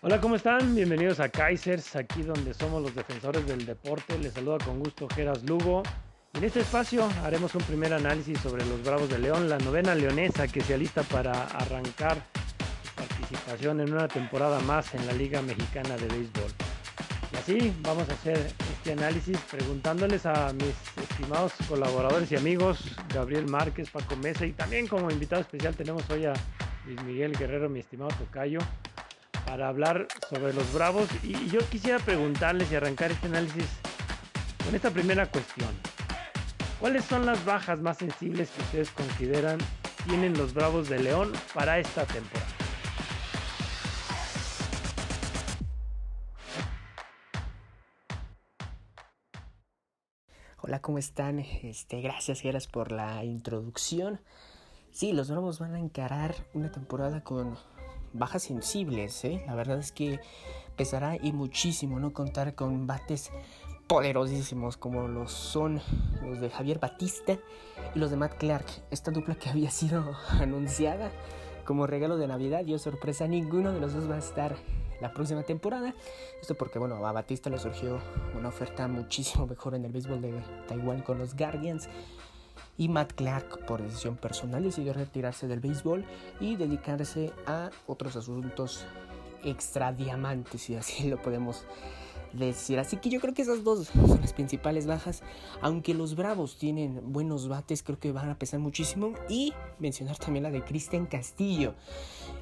Hola, 0.00 0.20
¿cómo 0.20 0.36
están? 0.36 0.76
Bienvenidos 0.76 1.18
a 1.18 1.28
Kaisers, 1.28 1.96
aquí 1.96 2.22
donde 2.22 2.54
somos 2.54 2.80
los 2.80 2.94
defensores 2.94 3.44
del 3.48 3.66
deporte. 3.66 4.16
Les 4.16 4.32
saluda 4.32 4.58
con 4.58 4.78
gusto 4.78 5.08
Geras 5.08 5.42
Lugo. 5.42 5.82
En 6.34 6.44
este 6.44 6.60
espacio 6.60 7.08
haremos 7.24 7.52
un 7.56 7.62
primer 7.62 7.92
análisis 7.92 8.38
sobre 8.38 8.64
los 8.64 8.80
Bravos 8.84 9.08
de 9.08 9.18
León, 9.18 9.48
la 9.48 9.58
novena 9.58 9.96
leonesa 9.96 10.46
que 10.46 10.60
se 10.60 10.74
alista 10.74 11.02
para 11.02 11.32
arrancar 11.46 12.16
participación 12.94 13.80
en 13.80 13.92
una 13.92 14.06
temporada 14.06 14.60
más 14.60 14.94
en 14.94 15.04
la 15.04 15.12
Liga 15.14 15.42
Mexicana 15.42 15.96
de 15.96 16.06
Béisbol. 16.06 16.52
Y 17.32 17.36
así 17.36 17.74
vamos 17.82 18.08
a 18.08 18.12
hacer 18.12 18.38
este 18.72 18.92
análisis 18.92 19.36
preguntándoles 19.50 20.26
a 20.26 20.52
mis 20.52 20.76
estimados 21.10 21.54
colaboradores 21.68 22.30
y 22.30 22.36
amigos, 22.36 22.84
Gabriel 23.12 23.48
Márquez, 23.48 23.90
Paco 23.90 24.14
Mesa 24.14 24.46
y 24.46 24.52
también 24.52 24.86
como 24.86 25.10
invitado 25.10 25.42
especial 25.42 25.74
tenemos 25.74 26.08
hoy 26.08 26.26
a 26.26 26.34
Luis 26.86 27.02
Miguel 27.02 27.36
Guerrero, 27.36 27.68
mi 27.68 27.80
estimado 27.80 28.10
Tocayo 28.16 28.60
para 29.48 29.68
hablar 29.68 30.06
sobre 30.28 30.52
los 30.52 30.74
Bravos 30.74 31.08
y 31.22 31.48
yo 31.48 31.60
quisiera 31.70 31.98
preguntarles 31.98 32.70
y 32.70 32.74
arrancar 32.74 33.12
este 33.12 33.28
análisis 33.28 33.64
con 34.62 34.74
esta 34.74 34.90
primera 34.90 35.26
cuestión. 35.30 35.70
¿Cuáles 36.78 37.06
son 37.06 37.24
las 37.24 37.42
bajas 37.46 37.80
más 37.80 37.96
sensibles 37.96 38.50
que 38.50 38.60
ustedes 38.60 38.90
consideran 38.90 39.58
tienen 40.06 40.36
los 40.36 40.52
Bravos 40.52 40.90
de 40.90 40.98
León 40.98 41.32
para 41.54 41.78
esta 41.78 42.04
temporada? 42.04 42.46
Hola, 50.60 50.82
¿cómo 50.82 50.98
están? 50.98 51.38
Este, 51.38 52.02
gracias, 52.02 52.40
Geras, 52.40 52.66
por 52.66 52.92
la 52.92 53.24
introducción. 53.24 54.20
Sí, 54.90 55.12
los 55.12 55.30
Bravos 55.30 55.58
van 55.58 55.74
a 55.74 55.78
encarar 55.78 56.34
una 56.52 56.70
temporada 56.70 57.24
con 57.24 57.56
bajas 58.12 58.42
sensibles, 58.42 59.24
¿eh? 59.24 59.42
La 59.46 59.54
verdad 59.54 59.78
es 59.78 59.92
que 59.92 60.20
pesará 60.76 61.16
y 61.16 61.32
muchísimo 61.32 61.98
no 61.98 62.12
contar 62.12 62.54
con 62.54 62.86
bates 62.86 63.30
poderosísimos 63.86 64.76
como 64.76 65.08
los 65.08 65.32
son 65.32 65.80
los 66.22 66.40
de 66.40 66.50
Javier 66.50 66.78
Batista 66.78 67.38
y 67.94 67.98
los 67.98 68.10
de 68.10 68.16
Matt 68.16 68.34
Clark. 68.38 68.66
Esta 68.90 69.10
dupla 69.10 69.34
que 69.34 69.48
había 69.48 69.70
sido 69.70 70.14
anunciada 70.30 71.10
como 71.64 71.86
regalo 71.86 72.16
de 72.16 72.28
Navidad 72.28 72.64
dio 72.64 72.78
sorpresa, 72.78 73.26
ninguno 73.26 73.72
de 73.72 73.80
los 73.80 73.92
dos 73.92 74.08
va 74.10 74.14
a 74.14 74.18
estar 74.18 74.56
la 75.00 75.12
próxima 75.12 75.42
temporada. 75.42 75.94
Esto 76.40 76.54
porque, 76.54 76.78
bueno, 76.78 77.04
a 77.06 77.12
Batista 77.12 77.50
le 77.50 77.58
surgió 77.58 78.00
una 78.36 78.48
oferta 78.48 78.88
muchísimo 78.88 79.46
mejor 79.46 79.74
en 79.74 79.84
el 79.84 79.92
béisbol 79.92 80.20
de 80.20 80.42
Taiwán 80.66 81.02
con 81.02 81.18
los 81.18 81.36
Guardians 81.36 81.88
y 82.78 82.88
Matt 82.88 83.12
Clark 83.12 83.66
por 83.66 83.82
decisión 83.82 84.16
personal 84.16 84.62
decidió 84.62 84.94
retirarse 84.94 85.46
del 85.48 85.60
béisbol 85.60 86.04
y 86.40 86.56
dedicarse 86.56 87.32
a 87.46 87.70
otros 87.86 88.16
asuntos 88.16 88.86
extra 89.44 89.92
diamantes, 89.92 90.62
si 90.62 90.76
así 90.76 91.08
lo 91.08 91.20
podemos 91.20 91.66
decir. 92.32 92.78
Así 92.78 92.96
que 92.98 93.10
yo 93.10 93.20
creo 93.20 93.34
que 93.34 93.42
esas 93.42 93.64
dos 93.64 93.88
son 93.88 94.20
las 94.20 94.32
principales 94.32 94.86
bajas. 94.86 95.22
Aunque 95.60 95.94
los 95.94 96.14
Bravos 96.14 96.56
tienen 96.56 97.12
buenos 97.12 97.48
bates, 97.48 97.82
creo 97.82 97.98
que 97.98 98.12
van 98.12 98.30
a 98.30 98.38
pesar 98.38 98.60
muchísimo. 98.60 99.14
Y 99.28 99.52
mencionar 99.78 100.16
también 100.18 100.44
la 100.44 100.50
de 100.50 100.62
Cristian 100.62 101.06
Castillo. 101.06 101.74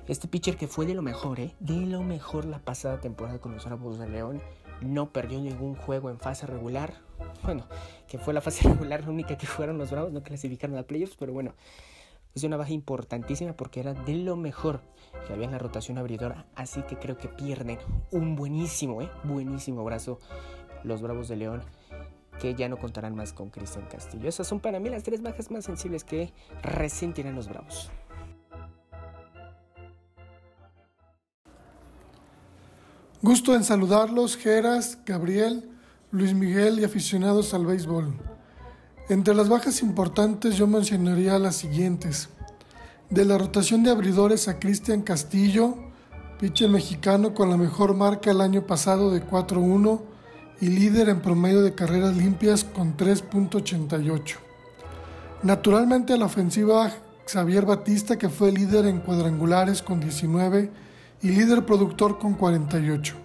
Este 0.09 0.29
pitcher 0.29 0.57
que 0.57 0.69
fue 0.69 0.87
de 0.87 0.95
lo 0.95 1.03
mejor, 1.03 1.41
¿eh? 1.41 1.55
De 1.61 1.87
lo 1.87 2.03
mejor 2.03 2.45
la 2.45 2.59
pasada 2.59 3.01
temporada 3.01 3.39
con 3.39 3.53
los 3.53 3.65
Bravos 3.65 3.99
de 3.99 4.09
León 4.09 4.43
no 4.81 5.11
perdió 5.13 5.41
ningún 5.41 5.75
juego 5.75 6.11
en 6.11 6.19
fase 6.19 6.47
regular. 6.47 7.06
Bueno, 7.43 7.67
que 8.09 8.19
fue 8.19 8.35
la 8.35 8.41
fase 8.41 8.69
regular 8.69 9.03
la 9.05 9.11
única 9.11 9.37
que 9.37 9.47
fueron 9.47 9.79
los 9.79 9.91
Bravos, 9.91 10.13
no 10.13 10.23
clasificaron 10.23 10.77
a 10.79 10.83
playoffs, 10.83 11.17
pero 11.17 11.33
bueno, 11.33 11.55
es 12.35 12.45
una 12.45 12.57
baja 12.57 12.73
importantísima 12.73 13.55
porque 13.55 13.81
era 13.81 13.95
de 13.95 14.15
lo 14.15 14.37
mejor 14.37 14.81
que 15.27 15.33
había 15.33 15.47
en 15.47 15.53
la 15.53 15.59
rotación 15.59 15.99
abridora. 15.99 16.47
Así 16.55 16.83
que 16.83 16.97
creo 16.97 17.17
que 17.17 17.29
pierden 17.29 17.79
un 18.11 18.37
buenísimo, 18.37 19.01
¿eh? 19.01 19.11
buenísimo 19.25 19.85
brazo 19.85 20.19
los 20.85 21.03
Bravos 21.03 21.29
de 21.29 21.37
León 21.37 21.63
que 22.41 22.55
ya 22.55 22.69
no 22.69 22.77
contarán 22.77 23.15
más 23.15 23.33
con 23.33 23.51
Cristian 23.51 23.87
Castillo. 23.87 24.29
Esas 24.29 24.47
son 24.47 24.61
para 24.61 24.79
mí 24.79 24.91
las 24.91 25.03
tres 25.03 25.23
bajas 25.23 25.51
más 25.51 25.65
sensibles 25.65 26.05
que 26.05 26.33
resentirán 26.63 27.35
los 27.35 27.49
Bravos. 27.49 27.91
Gusto 33.23 33.55
en 33.55 33.65
saludarlos, 33.65 34.37
Geras, 34.37 34.99
Gabriel, 35.05 35.76
Luis 36.17 36.33
Miguel 36.33 36.81
y 36.81 36.85
aficionados 36.85 37.53
al 37.53 37.67
béisbol. 37.67 38.15
Entre 39.11 39.35
las 39.35 39.51
bajas 39.51 39.83
importantes 39.83 40.57
yo 40.57 40.67
mencionaría 40.67 41.39
las 41.39 41.57
siguientes. 41.57 42.31
De 43.11 43.27
la 43.27 43.37
rotación 43.37 43.83
de 43.83 43.91
abridores 43.91 44.49
a 44.49 44.59
Cristian 44.59 45.03
Castillo, 45.03 45.75
pitcher 46.41 46.71
mexicano 46.71 47.35
con 47.35 47.51
la 47.51 47.59
mejor 47.59 47.95
marca 47.95 48.31
el 48.31 48.41
año 48.41 48.67
pasado 48.67 49.11
de 49.11 49.23
4-1 49.23 50.01
y 50.63 50.69
líder 50.69 51.11
en 51.11 51.21
promedio 51.21 51.61
de 51.61 51.75
carreras 51.75 52.17
limpias 52.17 52.65
con 52.65 52.97
3.88. 52.97 54.37
Naturalmente 55.43 56.15
a 56.15 56.17
la 56.17 56.25
ofensiva 56.25 56.91
Xavier 57.27 57.67
Batista 57.67 58.17
que 58.17 58.31
fue 58.31 58.53
líder 58.53 58.87
en 58.87 59.01
cuadrangulares 59.01 59.83
con 59.83 60.01
19 60.01 60.71
y 61.21 61.29
líder 61.29 61.67
productor 61.67 62.19
con 62.19 62.33
48. 62.33 63.17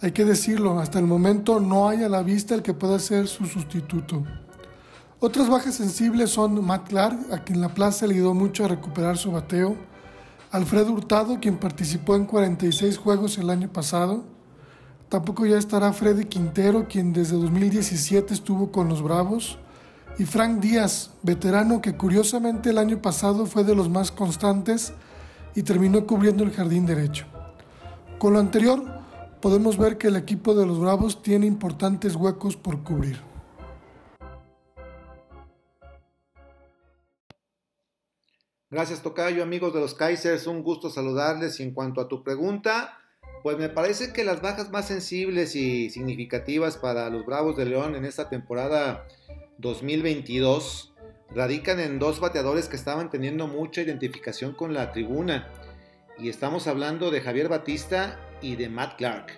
Hay 0.00 0.12
que 0.12 0.24
decirlo, 0.24 0.78
hasta 0.78 1.00
el 1.00 1.06
momento 1.06 1.58
no 1.58 1.88
hay 1.88 2.04
a 2.04 2.08
la 2.08 2.22
vista 2.22 2.54
el 2.54 2.62
que 2.62 2.72
pueda 2.72 3.00
ser 3.00 3.26
su 3.26 3.46
sustituto. 3.46 4.22
Otras 5.18 5.48
bajas 5.48 5.74
sensibles 5.74 6.30
son 6.30 6.64
Matt 6.64 6.88
Clark, 6.88 7.32
a 7.32 7.38
quien 7.38 7.60
la 7.60 7.74
plaza 7.74 8.06
le 8.06 8.14
ayudó 8.14 8.32
mucho 8.32 8.64
a 8.64 8.68
recuperar 8.68 9.18
su 9.18 9.32
bateo, 9.32 9.76
Alfredo 10.52 10.92
Hurtado, 10.92 11.40
quien 11.40 11.56
participó 11.56 12.14
en 12.14 12.26
46 12.26 12.96
juegos 12.96 13.38
el 13.38 13.50
año 13.50 13.72
pasado, 13.72 14.22
tampoco 15.08 15.44
ya 15.46 15.58
estará 15.58 15.92
Freddy 15.92 16.26
Quintero, 16.26 16.86
quien 16.88 17.12
desde 17.12 17.36
2017 17.36 18.32
estuvo 18.32 18.70
con 18.70 18.88
los 18.88 19.02
Bravos, 19.02 19.58
y 20.16 20.24
Frank 20.24 20.60
Díaz, 20.60 21.10
veterano 21.24 21.82
que 21.82 21.96
curiosamente 21.96 22.70
el 22.70 22.78
año 22.78 23.02
pasado 23.02 23.46
fue 23.46 23.64
de 23.64 23.74
los 23.74 23.90
más 23.90 24.12
constantes 24.12 24.92
y 25.56 25.64
terminó 25.64 26.06
cubriendo 26.06 26.44
el 26.44 26.52
jardín 26.52 26.86
derecho. 26.86 27.26
Con 28.18 28.32
lo 28.34 28.38
anterior, 28.38 28.97
podemos 29.40 29.78
ver 29.78 29.98
que 29.98 30.08
el 30.08 30.16
equipo 30.16 30.54
de 30.54 30.66
los 30.66 30.78
Bravos 30.78 31.22
tiene 31.22 31.46
importantes 31.46 32.14
huecos 32.14 32.56
por 32.56 32.82
cubrir. 32.82 33.20
Gracias 38.70 39.02
Tocayo, 39.02 39.42
amigos 39.42 39.72
de 39.72 39.80
los 39.80 39.94
Kaisers, 39.94 40.46
un 40.46 40.62
gusto 40.62 40.90
saludarles 40.90 41.58
y 41.58 41.62
en 41.62 41.72
cuanto 41.72 42.02
a 42.02 42.08
tu 42.08 42.22
pregunta, 42.22 42.98
pues 43.42 43.56
me 43.56 43.70
parece 43.70 44.12
que 44.12 44.24
las 44.24 44.42
bajas 44.42 44.70
más 44.70 44.86
sensibles 44.86 45.56
y 45.56 45.88
significativas 45.88 46.76
para 46.76 47.08
los 47.08 47.24
Bravos 47.24 47.56
de 47.56 47.64
León 47.64 47.94
en 47.94 48.04
esta 48.04 48.28
temporada 48.28 49.06
2022 49.56 50.92
radican 51.34 51.80
en 51.80 51.98
dos 51.98 52.20
bateadores 52.20 52.68
que 52.68 52.76
estaban 52.76 53.08
teniendo 53.10 53.46
mucha 53.46 53.80
identificación 53.80 54.52
con 54.52 54.74
la 54.74 54.92
tribuna. 54.92 55.48
Y 56.20 56.28
estamos 56.28 56.66
hablando 56.66 57.12
de 57.12 57.20
Javier 57.20 57.48
Batista 57.48 58.18
y 58.42 58.56
de 58.56 58.68
Matt 58.68 58.96
Clark. 58.96 59.32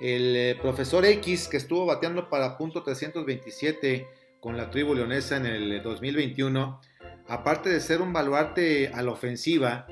El 0.00 0.34
eh, 0.34 0.58
profesor 0.60 1.04
X, 1.04 1.46
que 1.46 1.56
estuvo 1.56 1.86
bateando 1.86 2.28
para 2.28 2.58
punto 2.58 2.82
327 2.82 4.08
con 4.40 4.56
la 4.56 4.70
tribu 4.70 4.94
leonesa 4.94 5.36
en 5.36 5.46
el 5.46 5.82
2021, 5.82 6.80
aparte 7.28 7.68
de 7.68 7.78
ser 7.78 8.02
un 8.02 8.12
baluarte 8.12 8.88
a 8.88 9.02
la 9.02 9.12
ofensiva, 9.12 9.86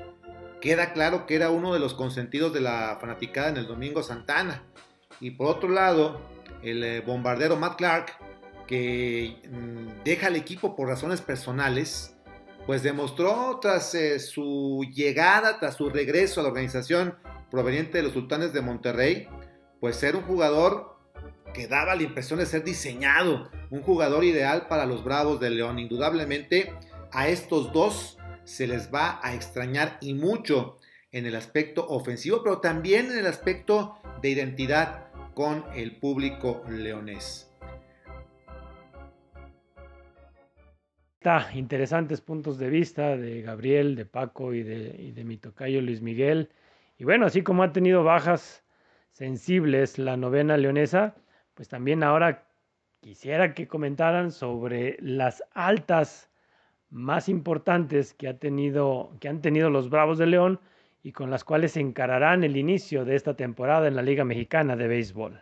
queda 0.59 0.91
claro 0.91 1.25
que 1.25 1.35
era 1.35 1.51
uno 1.51 1.73
de 1.73 1.79
los 1.79 1.93
consentidos 1.93 2.53
de 2.53 2.61
la 2.61 2.97
fanaticada 2.99 3.49
en 3.49 3.57
el 3.57 3.67
Domingo 3.67 4.03
Santana. 4.03 4.63
Y 5.21 5.31
por 5.31 5.47
otro 5.47 5.69
lado, 5.69 6.19
el 6.63 6.83
eh, 6.83 6.99
bombardero 6.99 7.55
Matt 7.55 7.77
Clark, 7.77 8.17
que 8.67 9.37
mm, 9.49 10.03
deja 10.03 10.27
al 10.27 10.35
equipo 10.35 10.75
por 10.75 10.89
razones 10.89 11.21
personales, 11.21 12.17
pues 12.69 12.83
demostró 12.83 13.57
tras 13.59 13.95
eh, 13.95 14.19
su 14.19 14.85
llegada, 14.93 15.57
tras 15.57 15.73
su 15.73 15.89
regreso 15.89 16.39
a 16.39 16.43
la 16.43 16.49
organización 16.49 17.15
proveniente 17.49 17.97
de 17.97 18.03
los 18.03 18.13
Sultanes 18.13 18.53
de 18.53 18.61
Monterrey, 18.61 19.27
pues 19.79 19.95
ser 19.95 20.15
un 20.15 20.21
jugador 20.21 20.95
que 21.51 21.67
daba 21.67 21.95
la 21.95 22.03
impresión 22.03 22.37
de 22.37 22.45
ser 22.45 22.63
diseñado, 22.63 23.49
un 23.71 23.81
jugador 23.81 24.23
ideal 24.23 24.67
para 24.67 24.85
los 24.85 25.03
Bravos 25.03 25.39
de 25.39 25.49
León. 25.49 25.79
Indudablemente 25.79 26.71
a 27.11 27.27
estos 27.27 27.73
dos 27.73 28.19
se 28.43 28.67
les 28.67 28.93
va 28.93 29.19
a 29.23 29.33
extrañar 29.33 29.97
y 29.99 30.13
mucho 30.13 30.77
en 31.11 31.25
el 31.25 31.35
aspecto 31.35 31.87
ofensivo, 31.87 32.43
pero 32.43 32.59
también 32.59 33.07
en 33.07 33.17
el 33.17 33.25
aspecto 33.25 33.97
de 34.21 34.29
identidad 34.29 35.07
con 35.33 35.65
el 35.73 35.97
público 35.97 36.61
leonés. 36.69 37.48
Está, 41.21 41.49
interesantes 41.53 42.21
puntos 42.21 42.57
de 42.57 42.69
vista 42.69 43.17
de 43.17 43.41
Gabriel, 43.41 43.97
de 43.97 44.05
Paco 44.05 44.53
y 44.53 44.63
de, 44.63 45.21
mi 45.25 45.35
tocayo 45.35 45.81
Luis 45.81 46.01
Miguel. 46.01 46.47
Y 46.97 47.03
bueno, 47.03 47.25
así 47.25 47.41
como 47.41 47.61
ha 47.61 47.73
tenido 47.73 48.05
bajas 48.05 48.63
sensibles 49.11 49.99
la 49.99 50.15
novena 50.15 50.55
leonesa, 50.55 51.15
pues 51.55 51.67
también 51.67 52.03
ahora 52.03 52.47
quisiera 53.01 53.53
que 53.53 53.67
comentaran 53.67 54.31
sobre 54.31 54.95
las 55.01 55.43
altas 55.51 56.29
más 56.89 57.27
importantes 57.27 58.13
que, 58.13 58.29
ha 58.29 58.37
tenido, 58.37 59.11
que 59.19 59.27
han 59.27 59.41
tenido 59.41 59.69
los 59.69 59.89
Bravos 59.89 60.19
de 60.19 60.27
León 60.27 60.61
y 61.03 61.11
con 61.11 61.29
las 61.29 61.43
cuales 61.43 61.73
se 61.73 61.81
encararán 61.81 62.45
el 62.45 62.55
inicio 62.55 63.03
de 63.03 63.17
esta 63.17 63.33
temporada 63.33 63.89
en 63.89 63.97
la 63.97 64.03
Liga 64.03 64.23
Mexicana 64.23 64.77
de 64.77 64.87
Béisbol. 64.87 65.37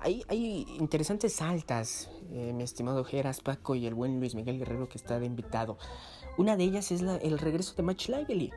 Hay 0.00 0.66
interesantes 0.78 1.40
altas, 1.40 2.10
eh, 2.32 2.52
mi 2.52 2.62
estimado 2.62 3.04
Geras 3.04 3.40
Paco 3.40 3.74
y 3.74 3.86
el 3.86 3.94
buen 3.94 4.18
Luis 4.20 4.34
Miguel 4.34 4.58
Guerrero 4.58 4.88
que 4.88 4.98
está 4.98 5.18
de 5.18 5.26
invitado. 5.26 5.78
Una 6.36 6.56
de 6.56 6.64
ellas 6.64 6.92
es 6.92 7.02
el 7.02 7.38
regreso 7.38 7.74
de 7.74 7.82
Match 7.82 8.08
Lively, 8.08 8.52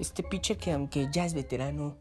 este 0.00 0.22
pitcher 0.22 0.56
que 0.56 0.72
aunque 0.72 1.08
ya 1.12 1.24
es 1.26 1.34
veterano, 1.34 1.96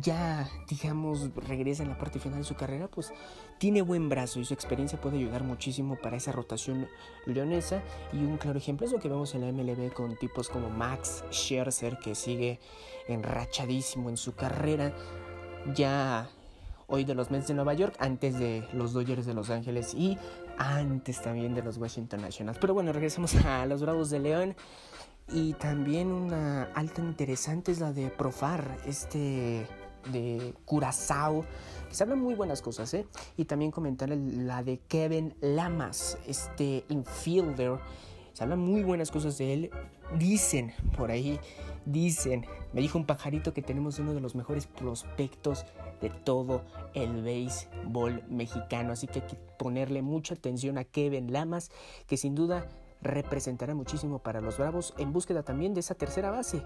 ya, 0.00 0.48
digamos, 0.68 1.34
regresa 1.34 1.82
en 1.82 1.88
la 1.88 1.98
parte 1.98 2.20
final 2.20 2.38
de 2.38 2.44
su 2.44 2.54
carrera, 2.54 2.88
pues 2.88 3.12
tiene 3.58 3.82
buen 3.82 4.08
brazo 4.08 4.38
y 4.38 4.44
su 4.44 4.54
experiencia 4.54 5.00
puede 5.00 5.18
ayudar 5.18 5.42
muchísimo 5.42 5.96
para 5.96 6.16
esa 6.16 6.32
rotación 6.32 6.88
leonesa. 7.26 7.82
Y 8.12 8.18
un 8.18 8.36
claro 8.36 8.58
ejemplo 8.58 8.86
es 8.86 8.92
lo 8.92 9.00
que 9.00 9.08
vemos 9.08 9.34
en 9.34 9.40
la 9.40 9.52
MLB 9.52 9.92
con 9.92 10.16
tipos 10.16 10.48
como 10.48 10.70
Max 10.70 11.24
Scherzer, 11.32 11.98
que 11.98 12.14
sigue 12.14 12.60
enrachadísimo 13.08 14.10
en 14.10 14.16
su 14.16 14.34
carrera. 14.34 14.94
Ya 15.74 16.30
hoy 16.86 17.04
de 17.04 17.14
los 17.14 17.30
Mets 17.30 17.48
de 17.48 17.54
Nueva 17.54 17.74
York, 17.74 17.94
antes 17.98 18.38
de 18.38 18.66
los 18.72 18.92
Dodgers 18.92 19.26
de 19.26 19.34
Los 19.34 19.50
Ángeles 19.50 19.94
y 19.94 20.18
antes 20.60 21.22
también 21.22 21.54
de 21.54 21.62
los 21.62 21.78
Washington 21.78 22.20
Nationals. 22.20 22.58
Pero 22.60 22.74
bueno, 22.74 22.92
regresamos 22.92 23.34
a 23.46 23.64
los 23.66 23.80
Bravos 23.80 24.10
de 24.10 24.20
León. 24.20 24.56
Y 25.32 25.54
también 25.54 26.08
una 26.08 26.64
alta 26.74 27.00
interesante 27.00 27.70
es 27.72 27.78
la 27.78 27.92
de 27.92 28.10
Profar, 28.10 28.78
este 28.84 29.66
de 30.12 30.54
Curazao. 30.64 31.44
Se 31.90 32.02
hablan 32.02 32.20
muy 32.20 32.34
buenas 32.34 32.62
cosas, 32.62 32.92
¿eh? 32.94 33.06
Y 33.36 33.44
también 33.44 33.70
comentar 33.70 34.08
la 34.10 34.62
de 34.62 34.78
Kevin 34.88 35.34
Lamas, 35.40 36.18
este 36.26 36.84
infielder. 36.88 37.78
Hablan 38.40 38.58
muy 38.58 38.82
buenas 38.82 39.10
cosas 39.10 39.36
de 39.38 39.52
él. 39.52 39.70
Dicen 40.18 40.72
por 40.96 41.10
ahí, 41.10 41.38
dicen, 41.84 42.46
me 42.72 42.80
dijo 42.80 42.98
un 42.98 43.06
pajarito 43.06 43.52
que 43.52 43.62
tenemos 43.62 43.98
uno 43.98 44.14
de 44.14 44.20
los 44.20 44.34
mejores 44.34 44.66
prospectos 44.66 45.66
de 46.00 46.10
todo 46.10 46.62
el 46.94 47.22
béisbol 47.22 48.24
mexicano. 48.28 48.92
Así 48.92 49.06
que 49.06 49.20
hay 49.20 49.26
que 49.26 49.36
ponerle 49.58 50.02
mucha 50.02 50.34
atención 50.34 50.78
a 50.78 50.84
Kevin 50.84 51.32
Lamas, 51.32 51.70
que 52.06 52.16
sin 52.16 52.34
duda 52.34 52.66
representará 53.02 53.74
muchísimo 53.74 54.18
para 54.18 54.40
los 54.40 54.58
Bravos 54.58 54.94
en 54.98 55.12
búsqueda 55.12 55.42
también 55.42 55.74
de 55.74 55.80
esa 55.80 55.94
tercera 55.94 56.30
base. 56.30 56.62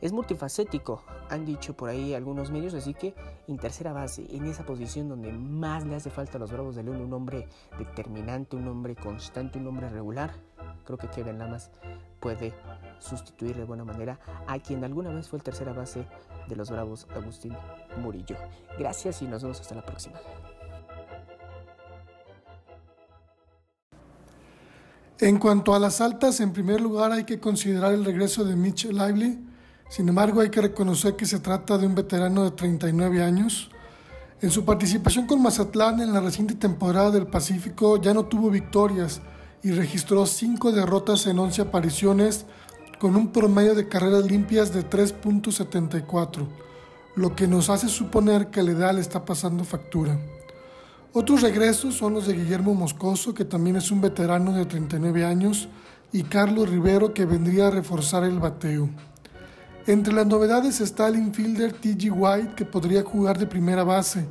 Es 0.00 0.12
multifacético, 0.12 1.02
han 1.28 1.44
dicho 1.44 1.76
por 1.76 1.88
ahí 1.88 2.14
algunos 2.14 2.52
medios, 2.52 2.74
así 2.74 2.94
que 2.94 3.14
en 3.48 3.58
tercera 3.58 3.92
base, 3.92 4.26
en 4.30 4.46
esa 4.46 4.64
posición 4.64 5.08
donde 5.08 5.32
más 5.32 5.84
le 5.84 5.96
hace 5.96 6.10
falta 6.10 6.36
a 6.36 6.40
los 6.40 6.52
Bravos 6.52 6.76
de 6.76 6.84
León, 6.84 7.00
un 7.00 7.12
hombre 7.12 7.48
determinante, 7.78 8.54
un 8.54 8.68
hombre 8.68 8.94
constante, 8.94 9.58
un 9.58 9.66
hombre 9.66 9.88
regular, 9.88 10.32
creo 10.88 10.96
que 10.96 11.08
Kevin 11.08 11.38
Lamas 11.38 11.68
puede 12.18 12.54
sustituir 12.98 13.54
de 13.56 13.64
buena 13.64 13.84
manera 13.84 14.18
a 14.46 14.58
quien 14.58 14.82
alguna 14.84 15.10
vez 15.10 15.28
fue 15.28 15.38
el 15.38 15.42
tercera 15.42 15.74
base 15.74 16.06
de 16.48 16.56
los 16.56 16.70
Bravos, 16.70 17.06
Agustín 17.14 17.54
Murillo. 18.00 18.36
Gracias 18.78 19.20
y 19.20 19.26
nos 19.26 19.42
vemos 19.42 19.60
hasta 19.60 19.74
la 19.74 19.84
próxima. 19.84 20.18
En 25.20 25.38
cuanto 25.38 25.74
a 25.74 25.78
las 25.78 26.00
altas, 26.00 26.40
en 26.40 26.54
primer 26.54 26.80
lugar 26.80 27.12
hay 27.12 27.24
que 27.24 27.38
considerar 27.38 27.92
el 27.92 28.06
regreso 28.06 28.44
de 28.44 28.56
Mitch 28.56 28.86
Lively. 28.86 29.46
Sin 29.90 30.08
embargo, 30.08 30.40
hay 30.40 30.48
que 30.48 30.62
reconocer 30.62 31.16
que 31.16 31.26
se 31.26 31.40
trata 31.40 31.76
de 31.76 31.86
un 31.86 31.94
veterano 31.94 32.44
de 32.44 32.52
39 32.52 33.22
años. 33.22 33.70
En 34.40 34.50
su 34.50 34.64
participación 34.64 35.26
con 35.26 35.42
Mazatlán 35.42 36.00
en 36.00 36.14
la 36.14 36.20
reciente 36.20 36.54
temporada 36.54 37.10
del 37.10 37.26
Pacífico 37.26 38.00
ya 38.00 38.14
no 38.14 38.24
tuvo 38.24 38.48
victorias 38.48 39.20
y 39.62 39.72
registró 39.72 40.26
5 40.26 40.72
derrotas 40.72 41.26
en 41.26 41.38
11 41.38 41.62
apariciones 41.62 42.46
con 42.98 43.16
un 43.16 43.32
promedio 43.32 43.74
de 43.74 43.88
carreras 43.88 44.24
limpias 44.24 44.72
de 44.72 44.88
3.74, 44.88 46.46
lo 47.14 47.34
que 47.36 47.46
nos 47.46 47.70
hace 47.70 47.88
suponer 47.88 48.48
que 48.48 48.62
la 48.62 48.72
edad 48.72 48.94
le 48.94 49.00
está 49.00 49.24
pasando 49.24 49.64
factura. 49.64 50.18
Otros 51.12 51.42
regresos 51.42 51.94
son 51.94 52.14
los 52.14 52.26
de 52.26 52.34
Guillermo 52.34 52.74
Moscoso, 52.74 53.34
que 53.34 53.44
también 53.44 53.76
es 53.76 53.90
un 53.90 54.00
veterano 54.00 54.52
de 54.52 54.66
39 54.66 55.24
años, 55.24 55.68
y 56.12 56.22
Carlos 56.22 56.68
Rivero, 56.68 57.14
que 57.14 57.24
vendría 57.24 57.68
a 57.68 57.70
reforzar 57.70 58.24
el 58.24 58.38
bateo. 58.38 58.88
Entre 59.86 60.12
las 60.12 60.26
novedades 60.26 60.80
está 60.80 61.08
el 61.08 61.16
infielder 61.16 61.72
T.G. 61.72 62.12
White, 62.14 62.54
que 62.54 62.64
podría 62.64 63.02
jugar 63.02 63.38
de 63.38 63.46
primera 63.46 63.84
base, 63.84 64.26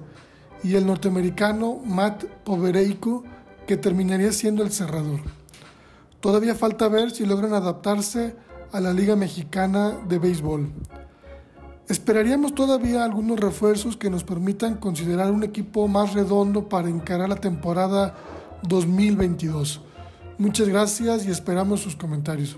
y 0.64 0.76
el 0.76 0.86
norteamericano 0.86 1.82
Matt 1.84 2.26
Povereico, 2.44 3.24
que 3.68 3.78
terminaría 3.78 4.32
siendo 4.32 4.64
el 4.64 4.72
cerrador. 4.72 5.20
Todavía 6.20 6.56
falta 6.56 6.88
ver 6.88 7.12
si 7.12 7.26
logran 7.26 7.54
adaptarse 7.54 8.36
a 8.72 8.80
la 8.80 8.94
Liga 8.94 9.16
Mexicana 9.16 9.92
de 10.08 10.18
Béisbol. 10.18 10.72
Esperaríamos 11.88 12.56
todavía 12.56 13.04
algunos 13.04 13.40
refuerzos 13.40 13.96
que 13.96 14.10
nos 14.10 14.24
permitan 14.24 14.76
considerar 14.76 15.32
un 15.32 15.44
equipo 15.44 15.88
más 15.88 16.14
redondo 16.14 16.68
para 16.68 16.90
encarar 16.90 17.30
la 17.30 17.36
temporada 17.36 18.16
2022. 18.64 19.82
Muchas 20.38 20.68
gracias 20.68 21.26
y 21.26 21.32
esperamos 21.32 21.82
sus 21.82 21.96
comentarios. 21.96 22.58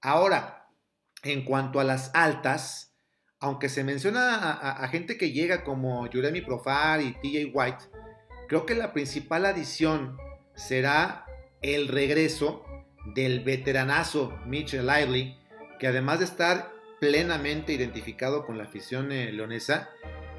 Ahora, 0.00 0.68
en 1.22 1.44
cuanto 1.44 1.80
a 1.80 1.84
las 1.84 2.10
altas, 2.14 2.95
aunque 3.40 3.68
se 3.68 3.84
menciona 3.84 4.52
a, 4.52 4.88
gente 4.88 5.18
que 5.18 5.32
llega 5.32 5.62
como 5.62 6.08
Jeremy 6.10 6.40
Profar 6.40 7.02
y 7.02 7.12
TJ 7.12 7.50
White, 7.52 7.84
creo 8.48 8.64
que 8.64 8.74
la 8.74 8.92
principal 8.92 9.44
adición 9.44 10.16
será 10.54 11.26
el 11.60 11.88
regreso 11.88 12.64
del 13.14 13.40
veteranazo 13.40 14.36
Mitchell 14.46 14.86
Lively, 14.86 15.36
que 15.78 15.86
además 15.86 16.20
de 16.20 16.24
estar 16.24 16.72
plenamente 16.98 17.72
identificado 17.72 18.46
con 18.46 18.56
la 18.56 18.64
afición 18.64 19.12
eh, 19.12 19.30
leonesa, 19.32 19.90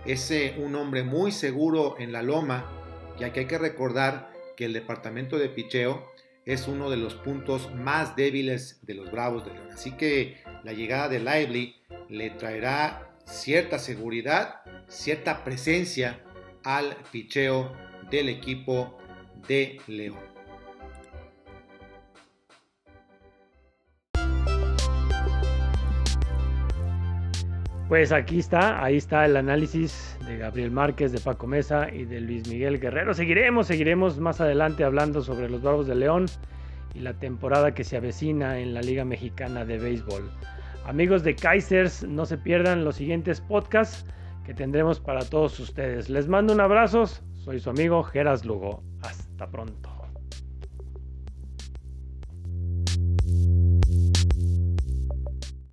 es 0.05 0.31
eh, 0.31 0.55
un 0.57 0.75
hombre 0.75 1.03
muy 1.03 1.31
seguro 1.31 1.95
en 1.99 2.11
la 2.11 2.23
loma, 2.23 2.71
ya 3.19 3.31
que 3.31 3.41
hay 3.41 3.45
que 3.45 3.57
recordar 3.57 4.31
que 4.55 4.65
el 4.65 4.73
departamento 4.73 5.37
de 5.37 5.49
picheo 5.49 6.11
es 6.45 6.67
uno 6.67 6.89
de 6.89 6.97
los 6.97 7.13
puntos 7.13 7.73
más 7.75 8.15
débiles 8.15 8.79
de 8.83 8.95
los 8.95 9.11
Bravos 9.11 9.45
de 9.45 9.53
León. 9.53 9.67
Así 9.71 9.91
que 9.91 10.41
la 10.63 10.73
llegada 10.73 11.09
de 11.09 11.19
Lively 11.19 11.75
le 12.09 12.29
traerá 12.31 13.09
cierta 13.25 13.79
seguridad, 13.79 14.61
cierta 14.87 15.43
presencia 15.43 16.19
al 16.63 16.95
picheo 17.11 17.73
del 18.09 18.29
equipo 18.29 18.97
de 19.47 19.79
León. 19.87 20.37
Pues 27.87 28.11
aquí 28.11 28.39
está, 28.39 28.83
ahí 28.83 28.97
está 28.97 29.23
el 29.25 29.37
análisis 29.37 30.17
de 30.27 30.37
Gabriel 30.37 30.71
Márquez, 30.71 31.13
de 31.13 31.19
Paco 31.19 31.47
Mesa 31.47 31.89
y 31.89 32.03
de 32.03 32.19
Luis 32.19 32.45
Miguel 32.49 32.81
Guerrero. 32.81 33.13
Seguiremos, 33.13 33.67
seguiremos 33.67 34.19
más 34.19 34.41
adelante 34.41 34.83
hablando 34.83 35.21
sobre 35.21 35.49
los 35.49 35.61
Bravos 35.61 35.87
de 35.87 35.95
León 35.95 36.25
y 36.93 36.99
la 36.99 37.13
temporada 37.13 37.73
que 37.73 37.85
se 37.85 37.95
avecina 37.95 38.59
en 38.59 38.73
la 38.73 38.81
Liga 38.81 39.05
Mexicana 39.05 39.63
de 39.63 39.77
Béisbol. 39.77 40.29
Amigos 40.87 41.21
de 41.23 41.35
Kaisers, 41.35 42.03
no 42.03 42.25
se 42.25 42.37
pierdan 42.37 42.85
los 42.85 42.95
siguientes 42.95 43.41
podcasts 43.41 44.05
que 44.45 44.53
tendremos 44.53 45.01
para 45.01 45.19
todos 45.19 45.59
ustedes. 45.59 46.09
Les 46.09 46.29
mando 46.29 46.53
un 46.53 46.61
abrazo, 46.61 47.05
soy 47.33 47.59
su 47.59 47.69
amigo 47.69 48.01
Geras 48.03 48.45
Lugo. 48.45 48.81
Hasta 49.01 49.51
pronto. 49.51 49.96